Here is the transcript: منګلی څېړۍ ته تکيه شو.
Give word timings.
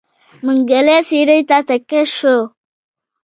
منګلی 0.45 0.97
څېړۍ 1.07 1.41
ته 1.49 1.57
تکيه 1.67 2.01
شو. 2.15 2.37